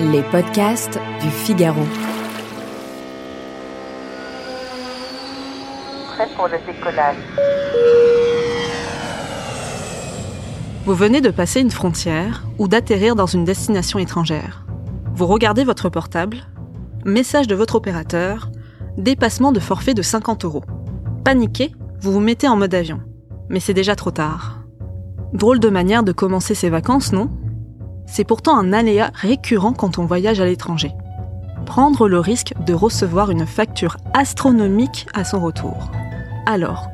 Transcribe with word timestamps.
Les 0.00 0.22
podcasts 0.30 0.98
du 1.20 1.28
Figaro. 1.30 1.82
Prêt 6.08 6.28
pour 6.36 6.48
le 6.48 6.58
décollage. 6.66 7.16
Vous 10.84 10.94
venez 10.94 11.20
de 11.20 11.30
passer 11.30 11.60
une 11.60 11.70
frontière 11.70 12.44
ou 12.58 12.68
d'atterrir 12.68 13.14
dans 13.14 13.26
une 13.26 13.44
destination 13.44 13.98
étrangère. 13.98 14.64
Vous 15.14 15.26
regardez 15.26 15.64
votre 15.64 15.88
portable, 15.88 16.38
message 17.04 17.46
de 17.46 17.54
votre 17.54 17.74
opérateur, 17.74 18.50
dépassement 18.96 19.52
de 19.52 19.60
forfait 19.60 19.94
de 19.94 20.02
50 20.02 20.44
euros. 20.44 20.64
Paniqué, 21.24 21.72
vous 22.00 22.12
vous 22.12 22.20
mettez 22.20 22.48
en 22.48 22.56
mode 22.56 22.74
avion. 22.74 23.00
Mais 23.48 23.60
c'est 23.60 23.74
déjà 23.74 23.96
trop 23.96 24.10
tard. 24.10 24.57
Drôle 25.32 25.60
de 25.60 25.68
manière 25.68 26.02
de 26.02 26.12
commencer 26.12 26.54
ses 26.54 26.70
vacances, 26.70 27.12
non? 27.12 27.28
C'est 28.06 28.24
pourtant 28.24 28.56
un 28.56 28.72
aléa 28.72 29.10
récurrent 29.14 29.74
quand 29.74 29.98
on 29.98 30.06
voyage 30.06 30.40
à 30.40 30.46
l'étranger. 30.46 30.92
Prendre 31.66 32.08
le 32.08 32.18
risque 32.18 32.54
de 32.64 32.72
recevoir 32.72 33.30
une 33.30 33.46
facture 33.46 33.98
astronomique 34.14 35.06
à 35.12 35.24
son 35.24 35.40
retour. 35.40 35.90
Alors, 36.46 36.88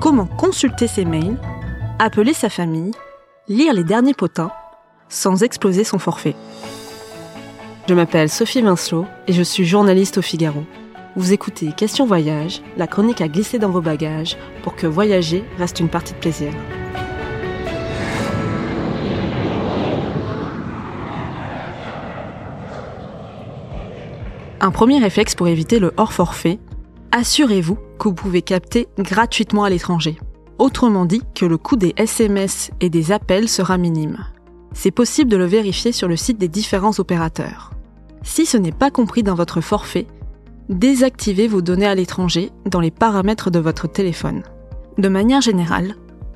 comment 0.00 0.26
consulter 0.26 0.88
ses 0.88 1.04
mails, 1.04 1.38
appeler 2.00 2.32
sa 2.32 2.48
famille, 2.48 2.90
lire 3.46 3.72
les 3.72 3.84
derniers 3.84 4.14
potins, 4.14 4.50
sans 5.08 5.44
exploser 5.44 5.84
son 5.84 6.00
forfait? 6.00 6.34
Je 7.88 7.94
m'appelle 7.94 8.28
Sophie 8.28 8.60
Vincelot 8.60 9.06
et 9.28 9.32
je 9.32 9.42
suis 9.42 9.64
journaliste 9.64 10.18
au 10.18 10.22
Figaro. 10.22 10.64
Vous 11.14 11.32
écoutez 11.32 11.72
Question 11.72 12.06
Voyage, 12.06 12.60
la 12.76 12.88
chronique 12.88 13.20
à 13.20 13.28
glisser 13.28 13.60
dans 13.60 13.70
vos 13.70 13.80
bagages 13.80 14.36
pour 14.64 14.74
que 14.74 14.88
voyager 14.88 15.44
reste 15.58 15.78
une 15.78 15.88
partie 15.88 16.14
de 16.14 16.18
plaisir. 16.18 16.52
Un 24.60 24.72
premier 24.72 24.98
réflexe 24.98 25.36
pour 25.36 25.46
éviter 25.46 25.78
le 25.78 25.92
hors 25.96 26.12
forfait, 26.12 26.58
assurez-vous 27.12 27.78
que 27.98 28.08
vous 28.08 28.14
pouvez 28.14 28.42
capter 28.42 28.88
gratuitement 28.98 29.62
à 29.62 29.70
l'étranger. 29.70 30.18
Autrement 30.58 31.04
dit 31.04 31.22
que 31.36 31.46
le 31.46 31.58
coût 31.58 31.76
des 31.76 31.94
SMS 31.96 32.72
et 32.80 32.90
des 32.90 33.12
appels 33.12 33.48
sera 33.48 33.78
minime. 33.78 34.24
C'est 34.72 34.90
possible 34.90 35.30
de 35.30 35.36
le 35.36 35.44
vérifier 35.44 35.92
sur 35.92 36.08
le 36.08 36.16
site 36.16 36.38
des 36.38 36.48
différents 36.48 36.98
opérateurs. 36.98 37.70
Si 38.22 38.46
ce 38.46 38.56
n'est 38.56 38.72
pas 38.72 38.90
compris 38.90 39.22
dans 39.22 39.36
votre 39.36 39.60
forfait, 39.60 40.08
désactivez 40.68 41.46
vos 41.46 41.62
données 41.62 41.86
à 41.86 41.94
l'étranger 41.94 42.50
dans 42.66 42.80
les 42.80 42.90
paramètres 42.90 43.50
de 43.50 43.60
votre 43.60 43.86
téléphone. 43.86 44.42
De 44.98 45.08
manière 45.08 45.40
générale, 45.40 45.94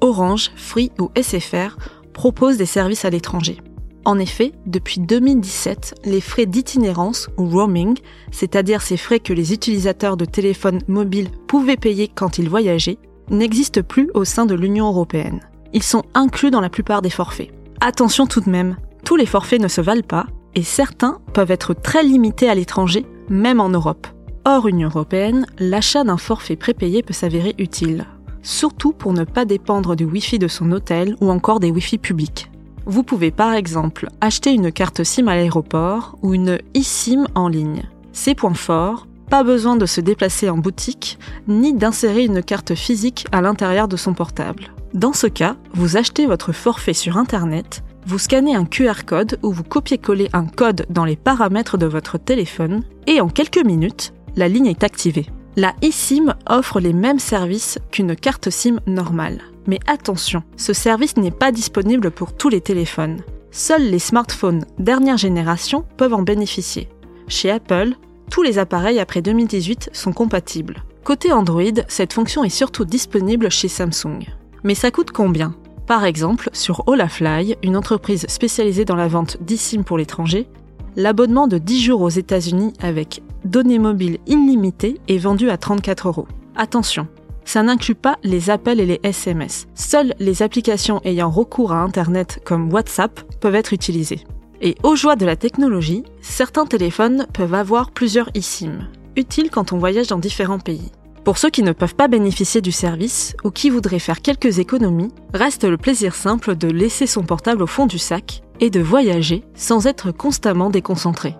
Orange, 0.00 0.52
Free 0.54 0.92
ou 1.00 1.10
SFR 1.20 1.76
proposent 2.12 2.58
des 2.58 2.66
services 2.66 3.04
à 3.04 3.10
l'étranger. 3.10 3.60
En 4.06 4.18
effet, 4.18 4.52
depuis 4.66 5.00
2017, 5.00 6.02
les 6.04 6.20
frais 6.20 6.44
d'itinérance 6.44 7.30
ou 7.38 7.48
roaming, 7.48 7.96
c'est-à-dire 8.30 8.82
ces 8.82 8.98
frais 8.98 9.18
que 9.18 9.32
les 9.32 9.54
utilisateurs 9.54 10.18
de 10.18 10.26
téléphones 10.26 10.80
mobiles 10.88 11.30
pouvaient 11.46 11.78
payer 11.78 12.08
quand 12.08 12.36
ils 12.36 12.50
voyageaient, 12.50 12.98
n'existent 13.30 13.82
plus 13.82 14.10
au 14.12 14.24
sein 14.24 14.44
de 14.44 14.54
l'Union 14.54 14.88
européenne. 14.88 15.40
Ils 15.72 15.82
sont 15.82 16.02
inclus 16.12 16.50
dans 16.50 16.60
la 16.60 16.68
plupart 16.68 17.00
des 17.00 17.10
forfaits. 17.10 17.50
Attention 17.80 18.26
tout 18.26 18.40
de 18.40 18.50
même, 18.50 18.76
tous 19.04 19.16
les 19.16 19.26
forfaits 19.26 19.60
ne 19.60 19.68
se 19.68 19.80
valent 19.80 20.02
pas 20.06 20.26
et 20.54 20.62
certains 20.62 21.18
peuvent 21.32 21.50
être 21.50 21.72
très 21.74 22.02
limités 22.02 22.48
à 22.48 22.54
l'étranger, 22.54 23.06
même 23.30 23.60
en 23.60 23.70
Europe. 23.70 24.06
Hors 24.44 24.68
Union 24.68 24.88
européenne, 24.88 25.46
l'achat 25.58 26.04
d'un 26.04 26.18
forfait 26.18 26.56
prépayé 26.56 27.02
peut 27.02 27.14
s'avérer 27.14 27.54
utile, 27.56 28.04
surtout 28.42 28.92
pour 28.92 29.14
ne 29.14 29.24
pas 29.24 29.46
dépendre 29.46 29.96
du 29.96 30.04
Wi-Fi 30.04 30.38
de 30.38 30.48
son 30.48 30.70
hôtel 30.72 31.16
ou 31.22 31.30
encore 31.30 31.60
des 31.60 31.70
Wi-Fi 31.70 31.96
publics. 31.96 32.50
Vous 32.86 33.02
pouvez 33.02 33.30
par 33.30 33.54
exemple 33.54 34.08
acheter 34.20 34.52
une 34.52 34.70
carte 34.70 35.04
SIM 35.04 35.28
à 35.28 35.36
l'aéroport 35.36 36.18
ou 36.22 36.34
une 36.34 36.58
eSIM 36.74 37.26
en 37.34 37.48
ligne. 37.48 37.84
Ces 38.12 38.34
points 38.34 38.54
forts, 38.54 39.06
pas 39.30 39.42
besoin 39.42 39.76
de 39.76 39.86
se 39.86 40.00
déplacer 40.00 40.50
en 40.50 40.58
boutique 40.58 41.18
ni 41.48 41.72
d'insérer 41.72 42.24
une 42.24 42.42
carte 42.42 42.74
physique 42.74 43.26
à 43.32 43.40
l'intérieur 43.40 43.88
de 43.88 43.96
son 43.96 44.12
portable. 44.12 44.70
Dans 44.92 45.12
ce 45.12 45.26
cas, 45.26 45.56
vous 45.72 45.96
achetez 45.96 46.26
votre 46.26 46.52
forfait 46.52 46.92
sur 46.92 47.16
Internet, 47.16 47.82
vous 48.06 48.18
scannez 48.18 48.54
un 48.54 48.66
QR 48.66 49.04
code 49.06 49.38
ou 49.42 49.50
vous 49.50 49.64
copiez-collez 49.64 50.28
un 50.34 50.44
code 50.44 50.84
dans 50.90 51.06
les 51.06 51.16
paramètres 51.16 51.78
de 51.78 51.86
votre 51.86 52.18
téléphone 52.18 52.82
et 53.06 53.20
en 53.20 53.28
quelques 53.28 53.64
minutes, 53.64 54.12
la 54.36 54.46
ligne 54.46 54.66
est 54.66 54.84
activée. 54.84 55.26
La 55.56 55.72
eSIM 55.82 56.34
offre 56.48 56.80
les 56.80 56.92
mêmes 56.92 57.18
services 57.18 57.78
qu'une 57.90 58.14
carte 58.14 58.50
SIM 58.50 58.80
normale. 58.86 59.40
Mais 59.66 59.80
attention, 59.86 60.42
ce 60.56 60.72
service 60.72 61.16
n'est 61.16 61.30
pas 61.30 61.52
disponible 61.52 62.10
pour 62.10 62.34
tous 62.34 62.48
les 62.48 62.60
téléphones. 62.60 63.22
Seuls 63.50 63.84
les 63.84 63.98
smartphones 63.98 64.64
dernière 64.78 65.16
génération 65.16 65.84
peuvent 65.96 66.14
en 66.14 66.22
bénéficier. 66.22 66.88
Chez 67.28 67.50
Apple, 67.50 67.94
tous 68.30 68.42
les 68.42 68.58
appareils 68.58 68.98
après 68.98 69.22
2018 69.22 69.90
sont 69.92 70.12
compatibles. 70.12 70.82
Côté 71.04 71.32
Android, 71.32 71.62
cette 71.88 72.12
fonction 72.12 72.44
est 72.44 72.48
surtout 72.48 72.84
disponible 72.84 73.50
chez 73.50 73.68
Samsung. 73.68 74.20
Mais 74.64 74.74
ça 74.74 74.90
coûte 74.90 75.12
combien? 75.12 75.54
Par 75.86 76.04
exemple, 76.04 76.48
sur 76.52 76.88
Olafly, 76.88 77.56
une 77.62 77.76
entreprise 77.76 78.26
spécialisée 78.28 78.86
dans 78.86 78.96
la 78.96 79.08
vente 79.08 79.36
d'eSIM 79.42 79.82
pour 79.82 79.98
l'étranger, 79.98 80.48
l'abonnement 80.96 81.46
de 81.46 81.58
10 81.58 81.82
jours 81.82 82.00
aux 82.00 82.08
États-Unis 82.08 82.72
avec 82.80 83.22
données 83.44 83.78
mobiles 83.78 84.18
illimitées 84.26 84.98
est 85.08 85.18
vendu 85.18 85.50
à 85.50 85.58
34 85.58 86.08
euros. 86.08 86.28
Attention, 86.56 87.06
ça 87.44 87.62
n'inclut 87.62 87.94
pas 87.94 88.18
les 88.22 88.50
appels 88.50 88.80
et 88.80 88.86
les 88.86 89.00
SMS. 89.02 89.66
Seules 89.74 90.14
les 90.18 90.42
applications 90.42 91.00
ayant 91.04 91.30
recours 91.30 91.72
à 91.72 91.82
Internet 91.82 92.40
comme 92.44 92.72
WhatsApp 92.72 93.20
peuvent 93.40 93.54
être 93.54 93.72
utilisées. 93.72 94.24
Et 94.60 94.76
aux 94.82 94.96
joies 94.96 95.16
de 95.16 95.26
la 95.26 95.36
technologie, 95.36 96.04
certains 96.22 96.66
téléphones 96.66 97.26
peuvent 97.32 97.54
avoir 97.54 97.90
plusieurs 97.90 98.30
eSIM, 98.34 98.88
utiles 99.16 99.50
quand 99.50 99.72
on 99.72 99.78
voyage 99.78 100.06
dans 100.06 100.18
différents 100.18 100.58
pays. 100.58 100.90
Pour 101.24 101.38
ceux 101.38 101.50
qui 101.50 101.62
ne 101.62 101.72
peuvent 101.72 101.94
pas 101.94 102.08
bénéficier 102.08 102.60
du 102.60 102.72
service 102.72 103.34
ou 103.44 103.50
qui 103.50 103.70
voudraient 103.70 103.98
faire 103.98 104.20
quelques 104.20 104.58
économies, 104.58 105.10
reste 105.32 105.64
le 105.64 105.78
plaisir 105.78 106.14
simple 106.14 106.54
de 106.54 106.68
laisser 106.68 107.06
son 107.06 107.22
portable 107.22 107.62
au 107.62 107.66
fond 107.66 107.86
du 107.86 107.98
sac 107.98 108.42
et 108.60 108.68
de 108.68 108.80
voyager 108.80 109.42
sans 109.54 109.86
être 109.86 110.12
constamment 110.12 110.68
déconcentré. 110.68 111.34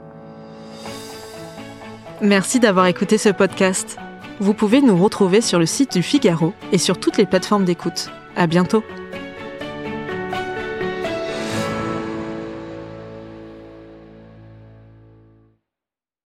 Merci 2.23 2.61
d'avoir 2.61 2.87
écouté 2.87 3.19
ce 3.19 3.29
podcast. 3.29 3.99
Vous 4.41 4.55
pouvez 4.55 4.81
nous 4.81 4.97
retrouver 4.97 5.41
sur 5.41 5.59
le 5.59 5.67
site 5.67 5.93
du 5.93 6.03
Figaro 6.03 6.53
et 6.73 6.79
sur 6.79 6.99
toutes 6.99 7.19
les 7.19 7.27
plateformes 7.27 7.65
d'écoute. 7.65 8.11
À 8.37 8.47
bientôt! 8.47 8.83